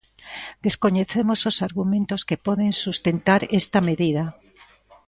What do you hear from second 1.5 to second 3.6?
argumentos que poden sustentar